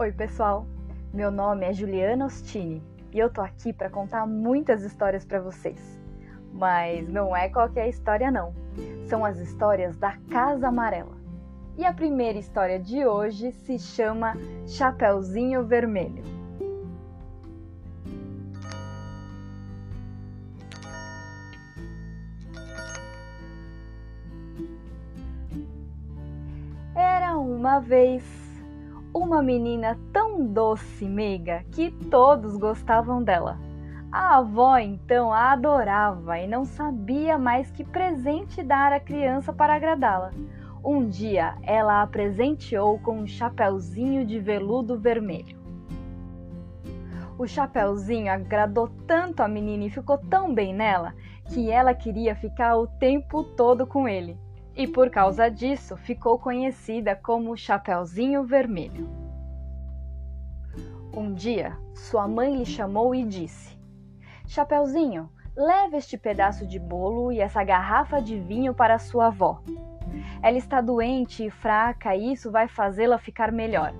[0.00, 0.64] Oi, pessoal.
[1.12, 2.80] Meu nome é Juliana Ostini
[3.12, 6.00] e eu tô aqui para contar muitas histórias para vocês.
[6.52, 8.54] Mas não é qualquer história não.
[9.08, 11.16] São as histórias da Casa Amarela.
[11.76, 14.36] E a primeira história de hoje se chama
[14.68, 16.22] Chapeuzinho Vermelho.
[26.94, 28.47] Era uma vez
[29.18, 33.58] uma menina tão doce e meiga que todos gostavam dela.
[34.12, 39.74] A avó então a adorava e não sabia mais que presente dar à criança para
[39.74, 40.30] agradá-la.
[40.84, 45.58] Um dia ela a presenteou com um chapeuzinho de veludo vermelho.
[47.36, 51.12] O chapeuzinho agradou tanto a menina e ficou tão bem nela
[51.44, 54.38] que ela queria ficar o tempo todo com ele
[54.78, 59.08] e por causa disso ficou conhecida como Chapeuzinho Vermelho.
[61.12, 63.76] Um dia, sua mãe lhe chamou e disse:
[64.46, 69.60] Chapeuzinho, leve este pedaço de bolo e essa garrafa de vinho para sua avó.
[70.40, 73.92] Ela está doente e fraca e isso vai fazê-la ficar melhor.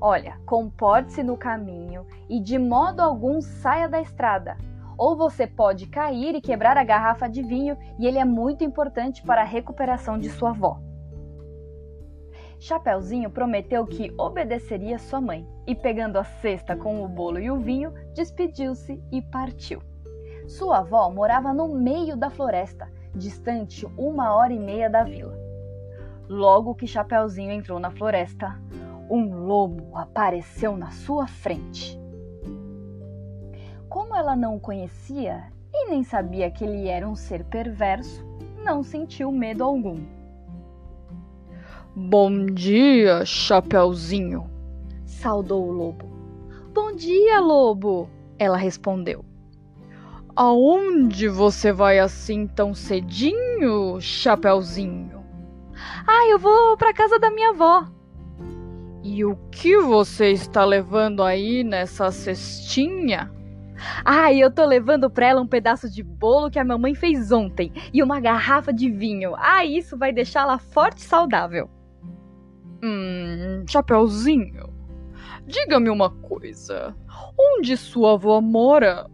[0.00, 4.56] Olha, comporte-se no caminho e de modo algum saia da estrada
[4.98, 9.22] ou você pode cair e quebrar a garrafa de vinho, e ele é muito importante
[9.22, 10.80] para a recuperação de sua avó.
[12.58, 17.56] Chapeuzinho prometeu que obedeceria sua mãe e, pegando a cesta com o bolo e o
[17.56, 19.80] vinho, despediu-se e partiu.
[20.48, 25.38] Sua avó morava no meio da floresta, distante uma hora e meia da vila.
[26.28, 28.60] Logo que Chapeuzinho entrou na floresta,
[29.08, 31.98] um lobo apareceu na sua frente.
[34.18, 38.26] Ela não o conhecia e nem sabia que ele era um ser perverso,
[38.64, 39.94] não sentiu medo algum.
[41.94, 44.50] Bom dia, Chapeuzinho,
[45.06, 46.06] saudou o lobo.
[46.74, 48.10] Bom dia, lobo,
[48.40, 49.24] ela respondeu.
[50.34, 55.24] Aonde você vai assim tão cedinho, Chapeuzinho?
[56.04, 57.86] Ah, eu vou para casa da minha avó.
[59.00, 63.37] E o que você está levando aí nessa cestinha?
[64.04, 67.72] Ah, eu tô levando pra ela um pedaço de bolo que a mamãe fez ontem
[67.92, 69.34] e uma garrafa de vinho.
[69.36, 71.70] Ah, isso vai deixá-la forte e saudável.
[72.82, 74.72] Hum, Chapeuzinho,
[75.46, 76.94] diga-me uma coisa.
[77.38, 79.06] Onde sua avó mora?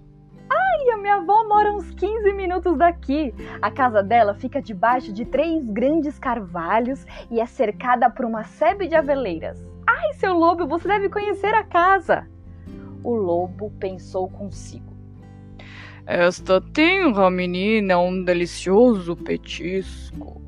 [0.51, 3.35] Ai, a minha avó mora uns 15 minutos daqui.
[3.63, 8.87] A casa dela fica debaixo de três grandes carvalhos e é cercada por uma sebe
[8.87, 9.65] de aveleiras.
[9.87, 12.29] Ai, seu lobo, você deve conhecer a casa
[13.05, 14.95] o lobo pensou consigo.
[16.07, 20.43] Esta tenra menina é um delicioso petisco.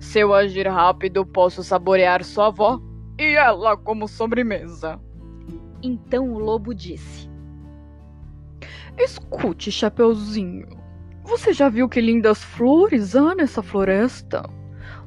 [0.00, 2.80] Se eu agir rápido, posso saborear sua avó
[3.18, 4.98] e ela como sobremesa.
[5.82, 7.30] Então o lobo disse:
[8.96, 10.68] Escute, Chapeuzinho.
[11.24, 14.48] Você já viu que lindas flores há nessa floresta?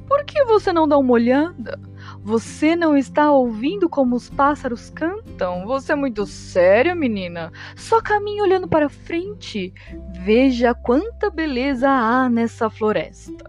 [0.08, 1.78] Por que você não dá uma olhada?
[2.24, 5.66] Você não está ouvindo como os pássaros cantam?
[5.66, 7.52] Você é muito séria, menina.
[7.76, 9.74] Só caminhe olhando para frente.
[10.22, 13.44] Veja quanta beleza há nessa floresta.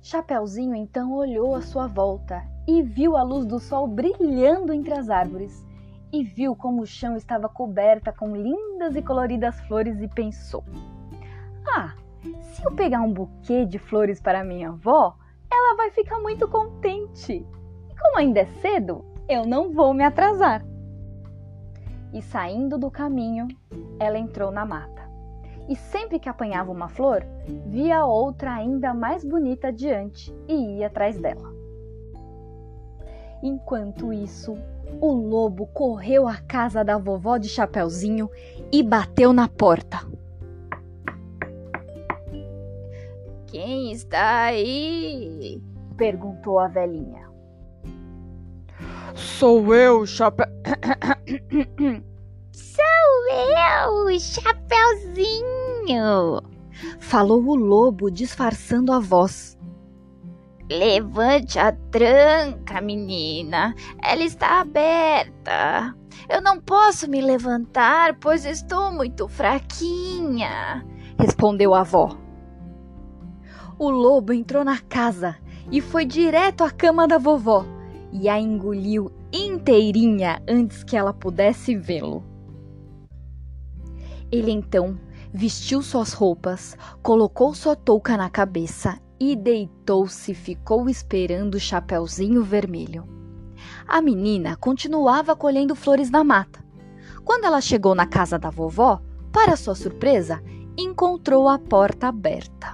[0.00, 5.10] Chapeuzinho então olhou à sua volta e viu a luz do sol brilhando entre as
[5.10, 5.62] árvores.
[6.10, 10.64] E viu como o chão estava coberta com lindas e coloridas flores e pensou:
[11.76, 11.92] Ah,
[12.40, 15.18] se eu pegar um buquê de flores para minha avó,
[15.70, 17.46] ela vai ficar muito contente.
[17.88, 20.64] E como ainda é cedo, eu não vou me atrasar.
[22.12, 23.46] E saindo do caminho,
[24.00, 25.08] ela entrou na mata.
[25.68, 27.24] E sempre que apanhava uma flor,
[27.66, 31.54] via outra ainda mais bonita adiante e ia atrás dela.
[33.40, 34.54] Enquanto isso,
[35.00, 38.28] o lobo correu à casa da vovó de Chapeuzinho
[38.72, 39.98] e bateu na porta.
[43.50, 45.60] Quem está aí?
[45.96, 47.28] perguntou a velhinha.
[49.12, 50.46] Sou eu, Chapéu.
[52.52, 52.84] Sou
[53.32, 55.50] eu, Chapeuzinho!
[57.00, 59.58] Falou o lobo, disfarçando a voz.
[60.70, 63.74] Levante a tranca, menina.
[64.00, 65.92] Ela está aberta.
[66.28, 70.86] Eu não posso me levantar, pois estou muito fraquinha,
[71.18, 72.19] respondeu a avó
[73.80, 75.38] o lobo entrou na casa
[75.72, 77.64] e foi direto à cama da vovó
[78.12, 82.22] e a engoliu inteirinha antes que ela pudesse vê-lo.
[84.30, 85.00] Ele então
[85.32, 93.08] vestiu suas roupas, colocou sua touca na cabeça e deitou-se ficou esperando o Chapeuzinho Vermelho.
[93.88, 96.62] A menina continuava colhendo flores na mata.
[97.24, 99.00] Quando ela chegou na casa da vovó,
[99.32, 100.42] para sua surpresa,
[100.76, 102.69] encontrou a porta aberta.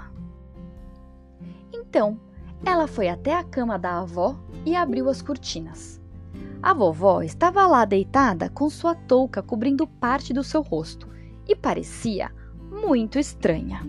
[1.96, 2.20] Então,
[2.62, 5.98] ela foi até a cama da avó e abriu as cortinas.
[6.62, 11.08] A vovó estava lá deitada com sua touca cobrindo parte do seu rosto
[11.48, 12.30] e parecia
[12.70, 13.80] muito estranha.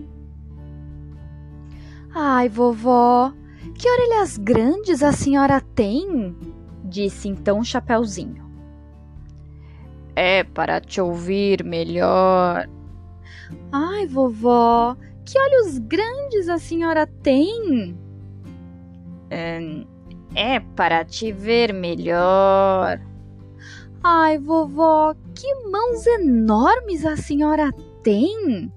[2.14, 3.30] Ai, vovó,
[3.74, 6.34] que orelhas grandes a senhora tem?
[6.82, 8.50] disse então Chapeuzinho.
[10.16, 12.66] É para te ouvir melhor.
[13.70, 14.96] Ai, vovó,
[15.28, 17.94] que olhos grandes a senhora tem?
[19.28, 19.60] É,
[20.34, 22.98] é para te ver melhor.
[24.02, 27.70] Ai, vovó, que mãos enormes a senhora
[28.02, 28.72] tem?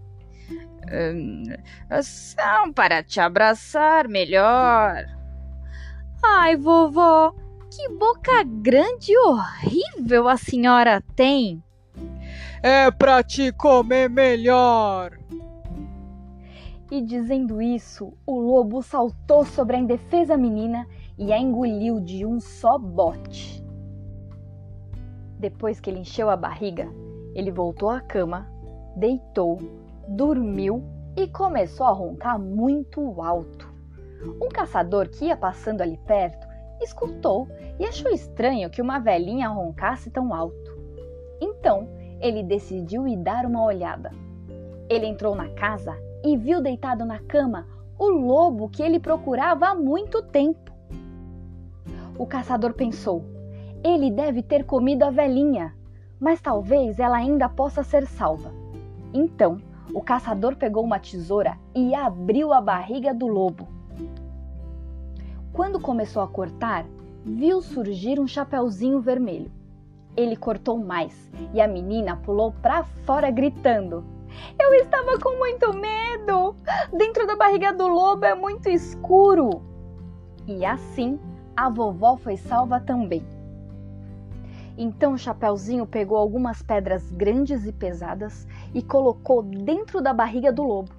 [0.90, 5.06] É, são para te abraçar melhor.
[6.22, 7.34] Ai, vovó,
[7.70, 11.64] que boca grande e horrível a senhora tem!
[12.62, 15.18] É pra te comer melhor!
[16.92, 20.86] E dizendo isso, o lobo saltou sobre a indefesa menina
[21.18, 23.64] e a engoliu de um só bote.
[25.40, 26.90] Depois que ele encheu a barriga,
[27.34, 28.46] ele voltou à cama,
[28.94, 29.58] deitou,
[30.06, 30.84] dormiu
[31.16, 33.74] e começou a roncar muito alto.
[34.42, 36.46] Um caçador que ia passando ali perto
[36.82, 37.48] escutou
[37.80, 40.78] e achou estranho que uma velhinha roncasse tão alto.
[41.40, 41.88] Então,
[42.20, 44.12] ele decidiu ir dar uma olhada.
[44.90, 49.76] Ele entrou na casa e viu deitado na cama o lobo que ele procurava há
[49.76, 50.72] muito tempo.
[52.18, 53.24] O caçador pensou:
[53.84, 55.76] ele deve ter comido a velhinha,
[56.20, 58.52] mas talvez ela ainda possa ser salva.
[59.14, 59.58] Então,
[59.94, 63.68] o caçador pegou uma tesoura e abriu a barriga do lobo.
[65.52, 66.86] Quando começou a cortar,
[67.26, 69.52] viu surgir um chapeuzinho vermelho.
[70.16, 74.04] Ele cortou mais e a menina pulou para fora gritando:
[74.60, 76.56] Eu estava com muito medo!
[76.98, 79.62] Dentro da barriga do lobo é muito escuro!
[80.48, 81.20] E assim
[81.56, 83.24] a vovó foi salva também.
[84.78, 90.92] Então Chapeuzinho pegou algumas pedras grandes e pesadas e colocou dentro da barriga do lobo.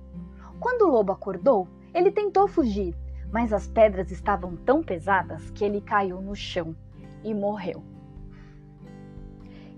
[0.60, 2.94] Quando o lobo acordou, ele tentou fugir,
[3.32, 6.76] mas as pedras estavam tão pesadas que ele caiu no chão
[7.24, 7.82] e morreu.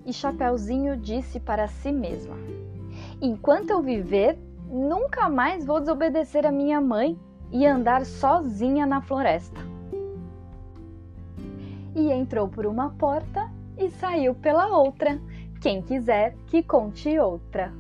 [0.05, 2.37] E Chapeuzinho disse para si mesma:
[3.21, 4.39] Enquanto eu viver,
[4.69, 7.19] nunca mais vou desobedecer a minha mãe
[7.51, 9.61] e andar sozinha na floresta.
[11.95, 15.21] E entrou por uma porta e saiu pela outra.
[15.61, 17.73] Quem quiser que conte outra.